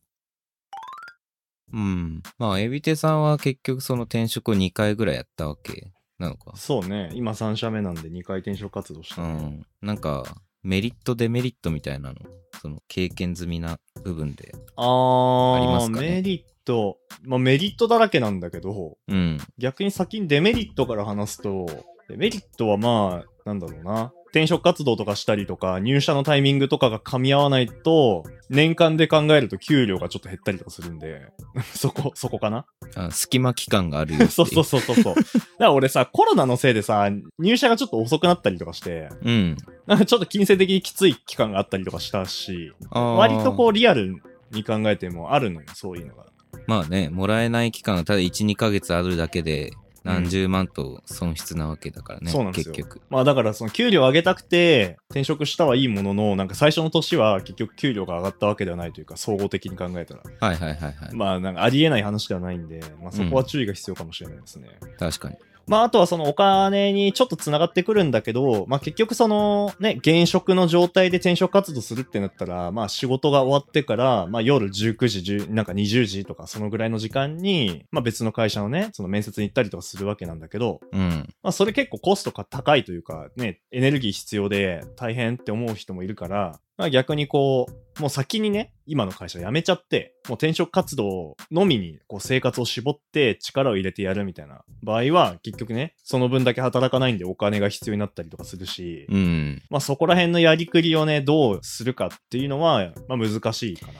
[1.73, 2.23] うん。
[2.39, 6.57] まあ、エビテさんは結局その転職を2回ぐらいやったわけなのか。
[6.57, 7.11] そうね。
[7.15, 9.87] 今3社目なんで2回転職活動したね、うん。
[9.87, 10.25] なんか、
[10.67, 12.17] メリット、デメリットみたいなの、
[12.61, 14.53] その経験済みな部分で。
[14.77, 16.11] ありますかね？
[16.17, 16.99] メリット。
[17.23, 19.39] まあメリットだらけなんだけど、うん。
[19.59, 21.67] 逆に先にデメリットから話すと、
[22.09, 24.13] デメリットはまあ、なんだろうな。
[24.31, 31.23] 転職活動とかしたりとか、入社のタイミングとかが噛み合わないと、年間で考えると給料がちょっと減ったりとかするんで、
[31.75, 32.67] そこ、そこかな？
[32.97, 35.15] あ隙間期間があるよってい そうそうそうそうそう。
[35.15, 35.25] だか
[35.59, 39.57] ら俺さ、コロナのせいでさ、入社がちょっと遅くなったりとかして、うん。
[39.87, 44.21] なんかちょっと金銭的にきつい期間があったりとかしたし、割とこうリアル
[44.51, 46.27] に考えてもあるのよ、そういうのが。
[46.67, 49.73] まあね、もらえない期間がただ1、2ヶ月あるだけで、
[50.07, 53.03] 何十万と損失なわけだからね、そうなんですよ結局。
[53.11, 60.23] まあだからその給料上げたくて転職したはいいものの、なんか最初の年は結局給料が上がったわけではないというか、総合的に考えたら。
[60.41, 61.15] はいはいはいはい。
[61.15, 64.69] まあなんかありえない話ではないんで、まあそこは注意が必要かもしれないですね。
[64.99, 65.37] 確かに。
[65.69, 81.29] まああとはそのお金にちょっと繋がってくるんだけど、まあ結局そのね、現職の状態で転職活動するってなったら、まあ仕事が終わってから、まあ夜19時、10なんか20時とかそのぐらいの時間に、まあ別の会社のね、その面接に行ったりとかするわけなんだけど、うん。
[81.43, 99.63] まあそれ結構コストが高いというか、ね、エネルギー必要で大変って思う人もいるから、まあ逆にこう、もう先にね、今の会社辞めちゃって、もう転職活動のみにこう生活を絞って力を入れてやるみたいな場合は、結局ね、その分だけ働かないんでお金が必要になったりとかするし、うん。
[99.71, 103.93] まあそこら辺のやりくりをね、どうするかっていうのは、まあ難しいかな。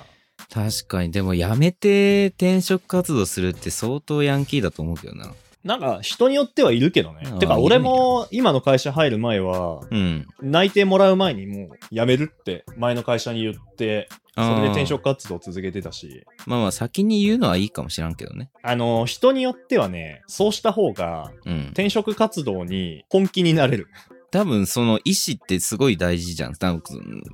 [0.53, 5.33] 確かに、でも辞めて転職活動するって相当ヤンキーだと思うけどな。
[5.67, 10.27] なんか人によってはいるけどねてか俺も今の会社入る前は、うん。
[10.41, 18.51] 内定もらう前にもう辞めるって前の会社に言って、それで転職活動を続けてたし、まあまあ先に言うのはいいかもしらんけどね。
[18.63, 21.61] あの、人によってはね、そうした方がうん。
[21.73, 23.89] 転職活動に本気になれる。
[24.31, 26.55] 多分その意思ってすごい大事じゃん。
[26.55, 26.83] 多分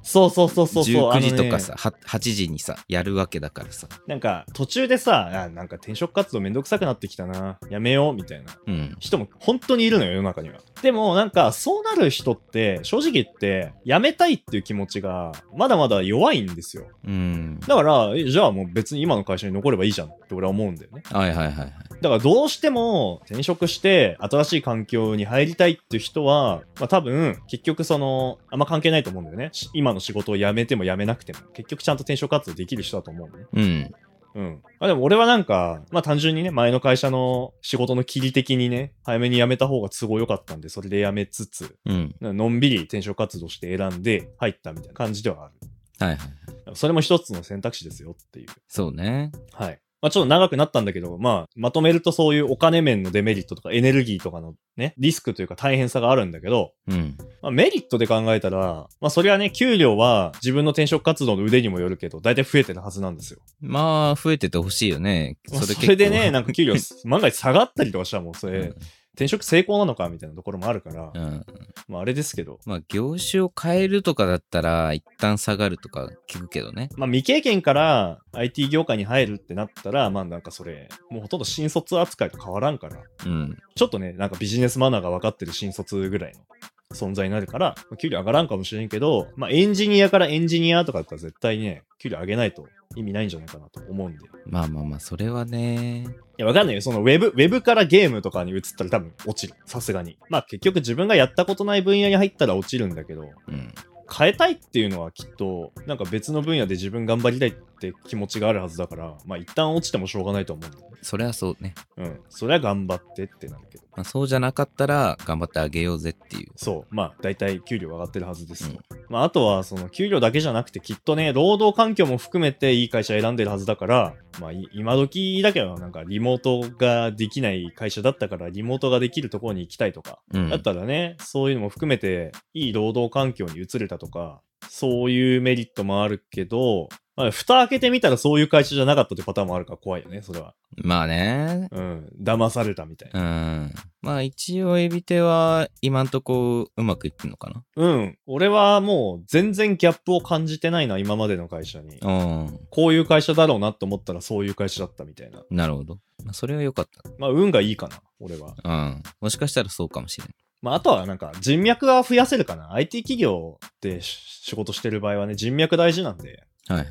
[0.02, 1.12] そうそうそうそうそう。
[1.12, 3.88] 19時とかあさ、は8時にさ、やるわけだからさ。
[4.07, 7.59] なんか途中でさ、あなんか転職活動めんどくさくなってきたな。
[7.70, 8.96] やめよう、みたいなうん。
[8.98, 10.59] 人も本当にいるのよ、世の中には。
[10.83, 16.87] でもなんかそうなる人って、正直言って、辞めたいっていう気持ちが、まだまだ弱いんですよ。
[17.07, 17.61] うん。
[17.61, 21.02] だから、えじゃあもう別に今の会社に残ればいいじゃんって俺は思うんだよね。
[21.11, 21.72] はいはいはいはい。
[22.00, 29.48] だからどうしても転職して新しい環境に入りたいっていう人は、まあ多分結局その、あんま関係ないと思うんだよね。
[29.52, 31.38] し今の仕事を辞めても辞めなくても。
[31.55, 33.46] 結局ちゃんと転職活動できる人だと思うのね。
[33.55, 33.94] うん。
[34.35, 34.61] うん。
[34.78, 42.14] まあでも俺はなんか、まあ単純にね、前の会社の仕事の切り的にね、早めに辞めた方が都合良かったんで、それで辞めつつ、うん。
[42.20, 45.55] のんびり転職活動して選んで入ったみたいな感じではある。
[45.98, 46.28] はいはい。
[46.74, 48.48] それも一つの選択肢ですよっていう。
[48.68, 49.33] そうね。
[49.55, 49.81] はい。
[50.02, 57.16] まあちょっと長くなったんだけど、まあまとめるとそういうお金面のデメリットとかエネルギーとかのね、リスクというか大変さがあるんだけど、うん。
[57.40, 63.38] まあ、メリットで考えたら、まあそれはね、給料は自分の転職活動の腕にもよるけど、大体増えてるはずなんですよ。
[63.60, 65.38] まあ、増えててほしいよね。
[65.52, 68.76] まあそれでね、なんか給料 万が一下がったりとかしたらもうそれ、うん
[69.14, 71.44] 転職成功なのかみたいなところもあるから、うん。
[71.87, 76.88] まああれですけど、まあ、業種を変えるとかだったら、一旦下がるとか聞くけどね。
[76.96, 82.96] まあ未経験から IT 業界に入るってなったら、まあなんかそれ、もうほとんど新卒扱いと変わらんから、
[83.27, 83.59] うん。
[83.75, 94.24] ちょっとね、なんかビジネスマナーが分かってる新卒ぐらいの存在になるから、まあ給料上がらんかもしれんけど、まあエンジニアからエンジニアとかだったら絶対にね、給料上げないと意味ないんじゃないかなと思うんで。
[94.24, 96.07] いまあまあまあ、それはね。
[96.42, 96.83] や、わかんないよ。
[96.83, 99.59] そのウェブ、ウェブからゲームとかに移ったら多分落ちる。
[99.64, 100.18] さすがに。
[100.28, 103.74] まあ結局自分がやったことない分野に入ったら落ちるんだけど、うん。
[104.14, 107.55] 変えたいっていうのはきっと、なんか別の分野で自分頑張りたいっ
[107.90, 110.98] て気持ちがあるはずだから、まあ一旦落ちてもしょうがないと思うんだよね。
[111.02, 111.74] それはそうね。
[111.96, 112.20] うん。
[112.28, 113.84] それは頑張ってってなるけど。
[113.96, 116.52] まあ、そうじゃなかったら、頑張ってあげようぜっていう。
[116.56, 116.94] そう。
[116.94, 118.80] まあ大体給料上がってるはずですよ。
[118.90, 130.48] うんまああとはその給料だけじゃなくてきっとね、労働環境も含めていい会社選んでるはずだから、まあい今時だけどなんかリモートができない会社だったからリモートができるところに行きたいとか、うん。
[130.48, 140.55] だったらね、そういうのも含めていい労働環境に移れたとか、そういうメリットもあるけど、まあ、蓋開けてみたらそういう会社じゃなかったってパターンもあるから怖いよね、それは。
[140.77, 141.68] まあね。
[141.70, 142.09] うん。
[142.22, 143.20] 騙されたみたいな。
[143.20, 143.25] う
[143.66, 143.75] ん。
[144.01, 148.18] まあ一応エビテは今んとこうまくいってんのかなうん。
[148.27, 151.98] 俺はもう全然ギャップを感じてないな、今までの会社に。
[151.98, 152.61] うん。
[152.70, 155.42] こういう会社だろうなと思ったらそういう会社だったみたいな。
[155.51, 155.98] なるほど。
[156.25, 158.55] まあそれは良かっまあ、運がいいかな、俺は。
[158.62, 158.68] た。
[158.68, 159.03] うん。
[159.20, 160.31] もしかしたらそうかもしれん。
[160.62, 162.72] まあ、あとはなんか人脈が増やせるかな。
[162.72, 166.87] IT 企業でし仕事してる場合はね、人脈大事なんで、はい。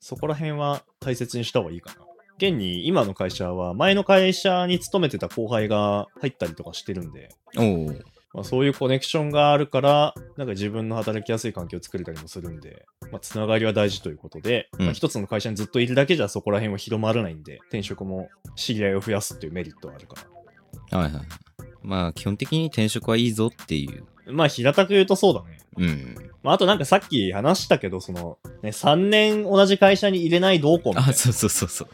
[0.00, 2.06] そこら辺は大切にした方がいいかな。
[2.38, 8.16] 現に今の会社は前の会社に勤めてた後輩が入ったりとかしてるんで、おお。
[8.34, 20.16] まあ、そういうコネクションがあるから、なんか自分の働きやすい環境を作れたりもするんで、まあ、つながりは大事ということで、うんまあ、一つの会社にずっといるだけじゃそこら辺は広まらないんで、転職も知り合いを増やすっていうメリットはあるか
[20.92, 20.98] ら。
[20.98, 21.22] はいはい。
[21.82, 24.04] まあ基本的に転職はいいぞっていう。
[24.26, 25.58] まあ、平たく言うとそうだね。
[25.78, 26.14] うん。
[26.42, 31.88] まあ、あとなんかさっき話したけど、その、ね、3年同じ会社に入れないどうこうみたいなあ、そうそうそうそう。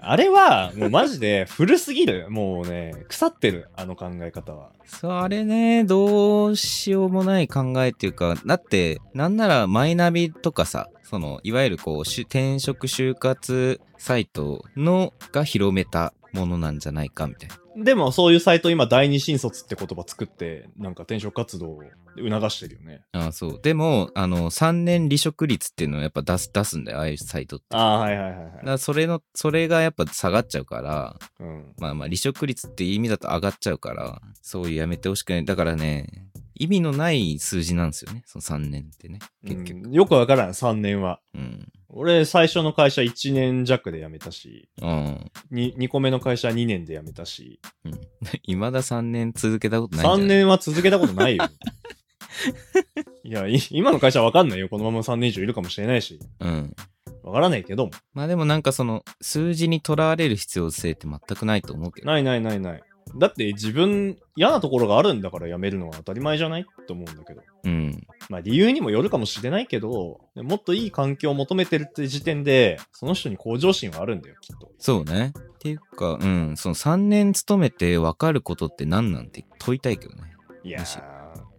[0.00, 2.30] あれは、もうマジで 古すぎる。
[2.30, 4.70] もうね、腐ってる、あの考え方は。
[4.86, 17.84] そう、あれね、どうしようもない考えっていうか、だって、なんならマイナビとかさ、その、いわゆるこう、し転職就活サイトのが広めたものなんじゃないかみたいな。
[17.84, 21.82] でも、そういうサイト今、第二新卒って言葉作って、なんか転職活動を
[22.16, 23.02] 促してるよね。
[23.12, 23.60] あそう。
[23.62, 27.66] でも、あの、3年離職率っていうのをやっぱ出す、出すんだよ、ああいうサイトって。
[27.70, 28.44] ああ、はいはいはいはい。
[28.46, 31.74] だからそれの、それがやっぱ下がっちゃうから、うん。
[31.78, 35.44] まあまあ離職率っていう意味だと上がっちゃうから、そういうやめてほしくない。
[35.44, 39.86] だからね、意味のない数字なんですよね、その3年ってね、結局。
[39.86, 41.20] うんよくわからん、3年は。
[41.34, 41.68] うん。
[41.90, 45.30] 俺、最初の会社1年弱で辞めたし、うん。
[45.50, 47.60] に 2, 個目の会社2年で辞めたし、
[48.44, 50.28] いまだ3年続けたことないんじゃ3ない？
[50.28, 51.48] 年は続けたことないよ。
[53.24, 54.68] いや、い今の会社わかんないよ。
[54.68, 56.18] このまま3年以上いるかもしれないし。
[56.40, 56.74] うん。
[57.22, 57.92] わからないけども。
[58.14, 62.06] まあでもなんかその、数字にとらわれる必要性って全くないと思うけど。
[62.06, 62.82] ないないないない。
[63.16, 66.62] だって自分、嫌なところがあるんだから辞めるのは当たり前じゃない？
[66.62, 67.42] って思うんだけど。
[67.64, 68.06] うん。
[68.28, 74.70] まあ理由にもよるかもしれないけど、もっといい環境を求めてるって時点で、その人に向上心はあるんだよ、きっと。
[74.78, 75.32] そうね。
[75.36, 80.22] っていうか、うん、その3年勤めて分かることって何なんて問いたいけどね。
[80.62, 80.84] いや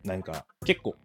[0.04, 0.96] なんか、結構、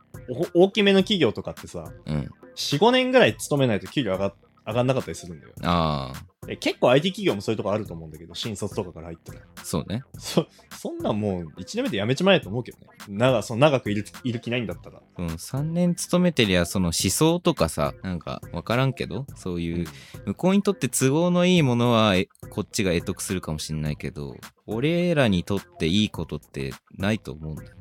[0.55, 2.31] お大きめの企業とかってさ、うん。
[2.57, 4.35] 4、5年ぐらい勤めないと給料上が
[4.67, 5.53] 上がんなかったりするんだよ。
[5.63, 6.25] ああ。
[6.49, 9.41] え結構 IT 企業もそういうとこあると思うんだけど、新卒とかから入ったら。
[9.63, 10.03] そうね。
[10.19, 12.87] そ、そんなんもう1年目で辞めちまえと思うけどね。
[13.09, 15.01] 長、その長くいる、いる気ないんだったら。
[15.19, 19.87] うん、3年勤めてりゃ、その思想とかさ、なんかわからんけど、そういう、
[20.27, 27.75] 向こうにとって都合のいいものは、えこっちが得得するかもしんないけど、俺らにとっていいことってないと思うんだよね。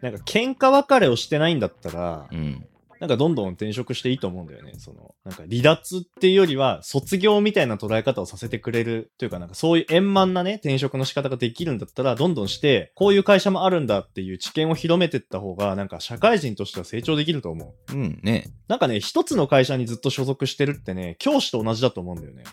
[0.00, 2.66] なんか喧嘩別れをしてないんだったら、うん。
[3.00, 4.72] なんかどんどん転職していいと思うんだよね。
[4.78, 17.92] その、なんか離脱っていうよりは、卒業みたいな捉え方をさせてくれるというか、なんかそういう円満なね、転職の仕方ができるんだったら、どんどんして、こういう会社もあるんだっていう知見を広めてった方が、なんか社会人としては成長できると思う。
[17.92, 18.50] うんね。
[18.68, 22.44] なんかね、一つの会社にずっと所属してるってね、教師と同じだと思うんだよね。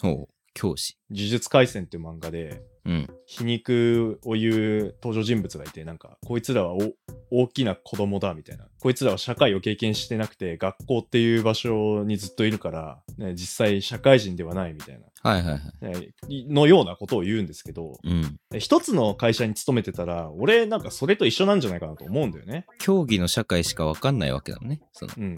[0.00, 0.34] ほう。
[0.54, 0.96] 教師。
[1.10, 3.08] 呪術廻戦っていう漫画で、うん。
[3.26, 6.92] 皮肉を言う登場人物がいて、なんか、こいつらはお
[7.30, 8.66] 大きな子供だみたいな。
[8.84, 16.46] こいつらは社会を経験してなくて、学校っていう場所にずっといるから、ね、実際社会人ではないみたいはいはいはい。
[16.52, 18.36] のようなことを言うんですけど、うん。
[18.58, 22.66] 一つの会社に勤めてたら、俺なんかそれと一緒なんじゃないかなと思うんだよね。
[22.78, 24.82] 競技の社会しかわかんないわけだもんね。
[24.92, 25.36] その、うん。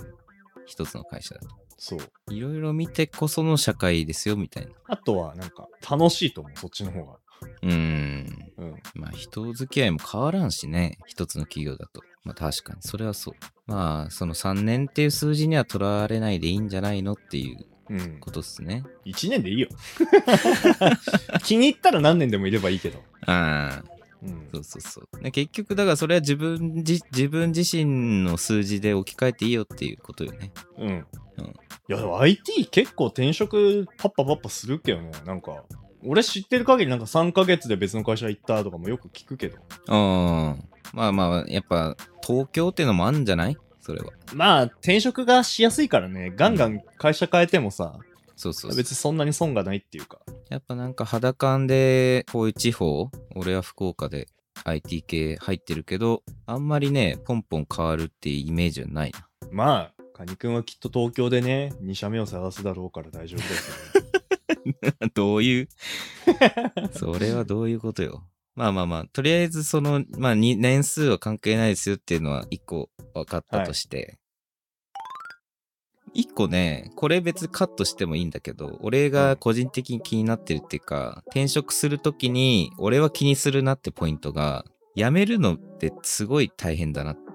[0.67, 1.47] 一つの会社だと。
[1.79, 2.35] そう。
[2.35, 4.73] いろいろ見てこその社会ですよ、みたいな。
[4.87, 7.19] あとは、なんか、楽しいと思う、そっちの方が。
[7.63, 8.53] うーん。
[8.59, 8.75] うん。
[8.95, 10.99] まあ人付き合いも変わらんしね。
[11.07, 12.03] 一つの企業だと。
[12.25, 13.35] まあ確かに、それはそう。
[13.67, 18.19] まあ、その3年っていう数字にはとらわれないでいいんじゃないのっていううん。
[18.21, 18.83] ことっすね。
[19.05, 19.69] 1年でいいよ。
[21.45, 23.03] 気に入ったら何年でもいればいいけど。
[23.27, 23.85] ああ、
[24.23, 25.23] うんそうそうそう。
[25.23, 30.53] で結局、だからそれは自分じ自分自身の数字で置き換えていいよっていうことよね。
[30.79, 30.89] うん。
[30.89, 31.07] うん
[31.89, 35.13] いや、でも IT 結構転職パッパパッパするけどね。
[35.25, 35.63] なんか、
[36.07, 39.59] 俺知ってる限りなんか3ヶ月で別の会社行ったとかもよく聞くけど。
[39.89, 40.57] ああ、
[40.93, 43.57] まあまあ、やっぱ東京っていうのもあるんじゃない？
[43.81, 44.13] それは。
[44.35, 47.99] まあ、転職がしやすいからね、ガンガン会社変えてもさ、
[48.37, 50.19] そうそうそう別にそんなに損がないっていうか。
[50.49, 54.29] やっぱなんか肌感でこういう地方俺は福岡で
[54.65, 63.96] IT 系入ってるけどあんまりねポンポン変わるっていうイメージはないなまあ、カニ君はきっと東京でね、2社目を探すだろうから大丈夫ですよ、ね。
[65.15, 65.69] どういう？
[66.93, 68.25] それはどういうことよ。
[68.55, 74.19] まあまあまあとりあえずそのまあに年数は関係ないですよっていうのは一個分かったとして、
[76.15, 87.26] 一個ねこれ別にカットしてもいいんだけど俺が個人的に気になってるっていうか転職するときに俺は気にするなってポイントが辞めるのってすごい大変だなって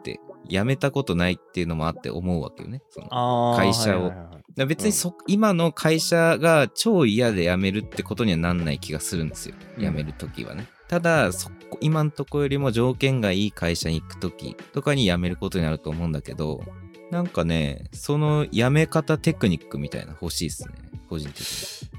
[0.50, 9.56] 辞めたことないっていうのもあって思うわけよねそのあ会社をはいはいはいだから別にそ、今の会社が超嫌で辞めるってことにはなんない気がするんですよ。
[9.78, 10.68] うん辞めるときはね。
[10.90, 16.62] ただ、そこ、今のとこよりも条件がいい会社に行くときとかに辞めることになると思うんだけど、
[17.12, 20.74] なんかね、その辞め方テクニックみたいな欲しいですね。
[21.10, 21.46] 個人的に。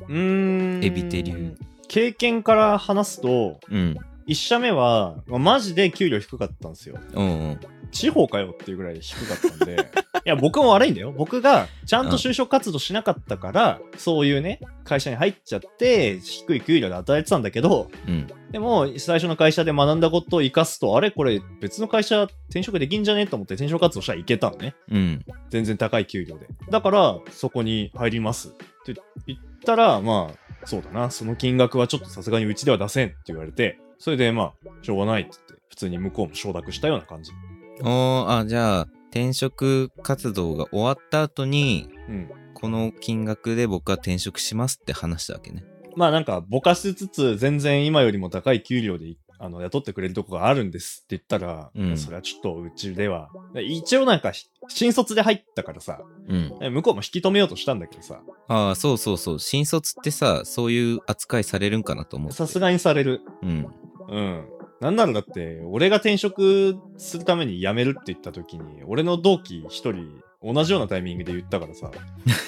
[0.09, 0.85] うーん。
[0.85, 1.57] エビテ流。
[1.89, 3.97] 経験から話すと、うん。
[4.27, 6.99] 1社目は、まあマジで給料低かったんですよ。
[7.15, 7.61] うんうん。
[7.93, 9.77] 地方かよっていうぐらい低かったんで、
[10.25, 11.13] いや、僕も悪いんだよ。
[11.13, 18.27] 僕がちゃんと就職活動しなかったから、そういうね、会社に入っちゃって、低い給料で働いてたんだけど、うん。
[18.51, 23.27] でも、最初の会社で学んだことを活かすと、あれこれ別の会社転職できんじゃね？
[23.27, 24.75] と思って転職活動したらいけたのね。
[24.91, 25.25] うん。
[25.51, 26.47] 全然高い給料で。
[26.71, 28.51] だから、そこに入りますっ
[28.85, 28.95] て
[29.27, 37.33] 言ったら、まあ、そうだな、その金額はちょっとさすがにうちでは出せんって言われて、それでまあ、しょうがないって言って、普通に向こうも承諾したような感じ。
[37.81, 42.31] おー、あ、じゃあ、転職活動が終わった後に、うん。
[42.55, 45.65] この金額で僕は転職しますって話したわけね。
[45.97, 53.29] まあなんか、ぼかしつつ、全然今よりも高い給料で、あの、雇ってくれるとこがあるんですって言ったら、うんそれはちょっとうちでは、
[53.61, 54.33] 一応なんか、
[54.69, 56.75] 新卒で入ったからさ、うん。
[56.75, 59.39] 向こうも引き止めようとしたんだけどさ、ああ、そうそうそう。
[59.41, 62.37] 新卒ってさ、そういう扱いされるんかなと思って。
[62.37, 63.23] さすがにされる。
[63.43, 63.67] うん。
[64.09, 64.49] うん。
[64.83, 71.93] なんならだって、俺が転職するために辞めるって言った時に、俺の同期一人、同じようなタイミングで言ったからさ、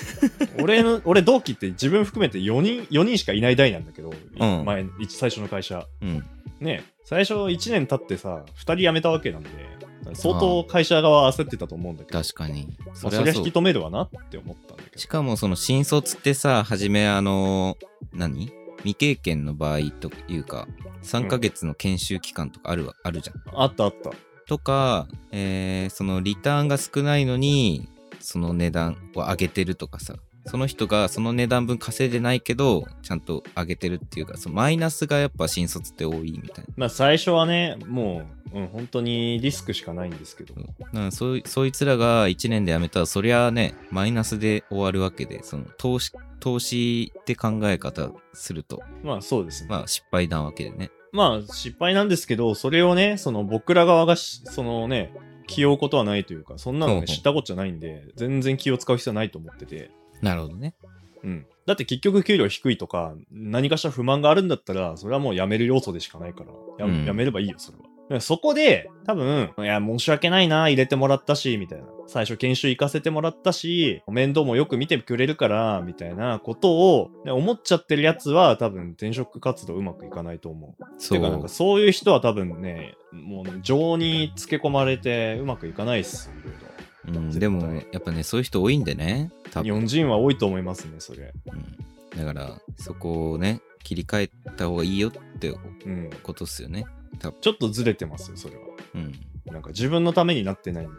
[0.60, 5.86] 俺の、俺同期って自分含めて4人、4人しかいない代なんだけど、ん前、一最初の会社。
[6.02, 6.24] うん。
[6.58, 9.50] ね、最初1年経ってさ、2人辞めたわけなんで、
[10.14, 12.66] 相当会社側は焦ってたと思うんだけど、確かに。
[12.84, 13.50] まそれは引き。
[13.50, 14.98] 止めるわなって思ったんだけど。
[14.98, 17.76] しかもその新卒ってさ、はじめあの、
[18.12, 18.63] 何？
[18.84, 20.68] 未経験の場合というか、
[21.02, 23.60] 3ヶ月の研修期間とかあるわ、あるじゃん。
[23.60, 24.10] あったあった。
[24.46, 27.88] とか、えーそのリターンが少ないのに、
[28.20, 30.14] その値段を上げてるとかさ、
[30.46, 36.74] その人がその値段分稼いでないけど、ちゃんと上げてるっていうか、そのマイナスがやっぱ新卒って多いみたいな。
[36.76, 40.54] まあ最初はね、もう、うん、本当にリスクしかないんですけど。
[40.92, 49.70] なんかそいそいつらが1年で辞めたらそりゃあねマイナスで終わるわけでその投資投資って考え方すると、まあそうですね。
[49.70, 50.90] まあ失敗なわけでね。
[51.10, 55.14] まあ失敗なんですけど、それをね、その僕ら側がしそのね、
[55.46, 59.90] 気負うことはないというか、そんなのね、知ったことじゃないんで、全然気を使う必要はないと思ってて。
[60.22, 60.74] なるほどね。
[61.22, 61.46] うん。
[61.66, 67.84] だって結局給料低いとか、何かしら不満があるんだったら、それはもう辞める要素でしかないから、や,、うん辞めればいいよ、それは。
[68.20, 71.86] そこで、多分、いや、申し訳ないな、入れてもらったし、みたいな。
[72.06, 80.84] 最初研修行かせてもらったし、面倒もよく見てくれるから、みたいなことを、ね思っちゃってるやつは、多分転職活動うまくいかないと思う。
[80.98, 81.48] そてか、なんかう。
[81.48, 86.63] そういう人は多分ね、もう、情につけ込まれてうまくいかないっす、いろいろ。
[87.06, 89.30] うん、でも、やっぱね、そういう人多いんでね。
[89.50, 89.64] 多分。
[89.64, 91.32] 日本人は多いと思いますね、それ。
[91.46, 96.10] うん、だから、そこをね、切り替えた方がいいよってうん。
[96.22, 96.84] ことっすよね。
[97.18, 97.40] 多分。
[97.40, 98.62] ちょっとずれてますよ、それは。
[98.94, 99.12] うん。
[99.52, 100.94] なんか自分のためになってないんで。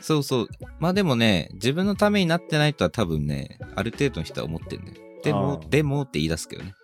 [0.00, 0.48] そうそう。
[0.80, 4.98] まあでもね、自分のためになってないとは多分ね、ある程度の人は思ってるんだよ。
[5.22, 6.74] でもでもって言い出すけどね。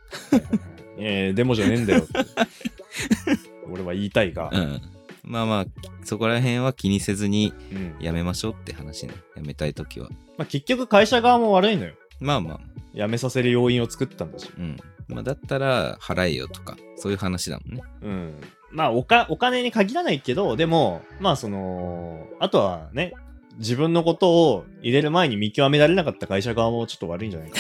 [0.99, 2.07] えー、でもじゃねえんだよ。
[3.71, 4.57] 俺は言いたいがう。
[4.57, 4.81] ん。
[5.29, 5.67] まあまあ、
[6.05, 7.97] そこら辺は気にせずにうん。
[8.01, 9.13] やめましょうって話ね。
[9.37, 10.09] やめたいときは。
[10.39, 11.93] まあ、結局会社側も悪いのよ。
[12.19, 12.61] まあまあ、
[12.95, 14.51] 辞めさせる要因を作ったんだし。
[14.57, 14.77] うん。
[15.07, 17.83] まあだったら払えよとか、そういう話だもんね。
[18.03, 18.41] うん。
[18.71, 23.13] まあおか、お金に限らないけど、でも、まあその、あとはね、
[23.59, 27.59] 自分のことを入れる前に見極められなかった会社側もちょっと悪いんじゃないか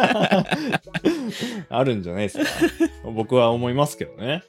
[0.00, 0.46] なとか。
[1.68, 2.44] あるんじゃないですか。
[3.04, 4.42] 僕は思いますけどね。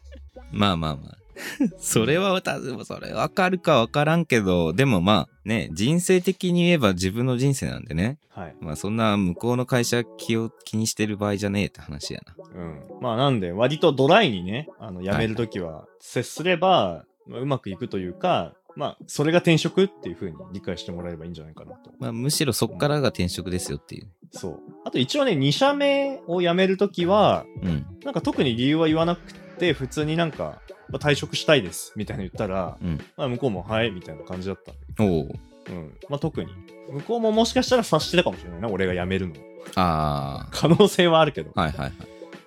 [0.51, 1.24] まあまあまあ。
[1.77, 8.17] それは、たそれわかるかわからんけど、でもまあね、人生的に言えば自分の人生なんでね。
[8.29, 8.55] はい。
[8.59, 12.35] まあそんな向こうの会社気を気にしてる場合じゃねえって話やな。
[12.53, 12.81] うん。
[13.01, 21.91] まあなんで、割とドライにね、あの、辞めるときは接すれば、まあうまくいくというか、まあ、それが転職っていう風に理解してもらえればいいんじゃないかなと。
[21.97, 24.09] まあむしろそっからが転職ですよっていう。
[24.31, 24.59] そう。
[24.83, 27.85] あと一応ね、2社目を辞めるときは、うん。
[28.03, 33.01] なんか特に理由は言わなくて、普通になんか、まあ、退職したいです、みたいな言ったら、うん。
[33.17, 35.13] まあ、向こうも、はい、みたいな感じだったんで。
[35.13, 35.35] おお。
[35.69, 35.97] うん。
[36.09, 36.51] まあ、特に。
[36.91, 39.35] 向こうももしかしたら察してたかもしれないな、俺が辞めるの。
[39.75, 41.51] あ可能性はあるけど。
[41.55, 41.61] あ。
[41.61, 41.93] はいはいはい。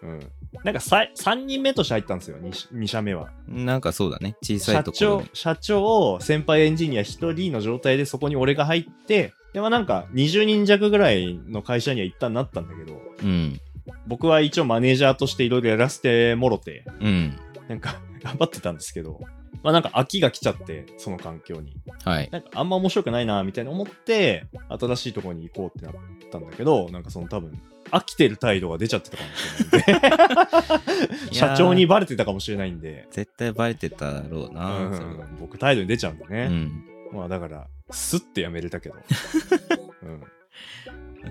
[0.02, 0.30] うん。
[0.64, 3.30] なんかさ、3人目として入ったんですよ、2, 社目は。
[3.46, 4.36] なんかそうだね。
[4.42, 13.60] 小さ社いところに。、長社長、先輩エンジニア1人の状態でそこに俺が入って、でもなんか20人弱ぐらいの会社には一旦なったんだけど、うん。
[14.06, 17.36] 僕は一応マネージャーとしていろいろやらせてもろて、うん。
[17.68, 19.20] なんか頑張ってたんですけど、
[19.62, 21.74] まあなんか飽きが来ちゃって、その環境に。
[22.04, 22.28] はい。
[22.30, 25.94] なんかあんま面白くないな、みたいな思って、新しいところに行こうってなっ
[26.30, 27.60] たんだけど、なんかその多分、
[27.90, 34.78] 飽きてる態度が出ちゃってたかもしれないんで、 社長にバレてたかもしれないんで、絶対バレてたろうな。
[34.78, 36.48] うん僕態度に出ちゃうんでね。
[36.50, 36.84] うん。
[37.12, 38.96] まあだから、スッてやめれたけど。
[40.02, 40.22] うん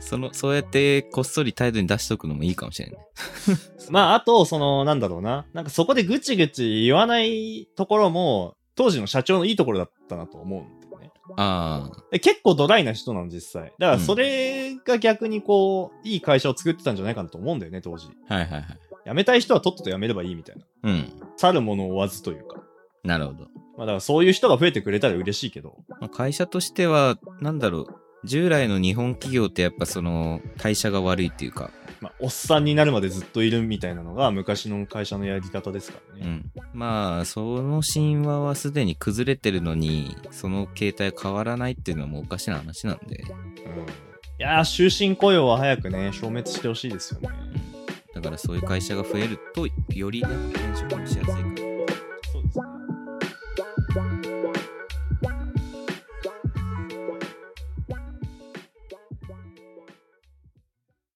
[0.02, 2.98] その、そうやってこっそり態度に出しとくのもいいかもしれない。
[3.90, 5.46] まあ、あと、その、なんだろうな。
[5.54, 11.12] なんかそこでぐちぐち言わないところも、当時の社長のいいところだったなと思うんだよね。
[11.36, 12.04] ああ。
[12.12, 13.74] で結構ドライな人なの、実際。
[13.80, 18.08] だから、それが逆にこう、いい会社を作ってたんじゃないかなと思うんだよね、当時。
[18.28, 18.64] はいはいはい。
[19.06, 20.64] 辞めたい人はとっとと辞めればいいみたいな。
[20.84, 21.14] うん。
[21.38, 22.62] 去る者を追わずというか。
[23.04, 23.40] なるほど。
[23.78, 25.78] まあ、だからそういう人が増えてくれたら嬉しいけど。
[25.88, 27.88] まあ会社としては、なんだろう。
[28.24, 36.22] 従来の日本企業ってやっぱその代謝が悪いっていうか、まあ、おっさんになるまでずっといるみたいなのが昔の会社のやり方ですからね。
[36.26, 36.52] うん。
[36.74, 43.30] まあ、その神話はすでに崩れてるのに、その形態変わらないっていうのはもうおかしな話なんで、うん。
[43.30, 43.34] い
[44.38, 47.30] やー、終身雇用は早くね、消滅してほしいですよね。
[48.14, 51.40] だからそういう会社が増えると、よりね、転職もしやすいか
[52.62, 52.77] ら。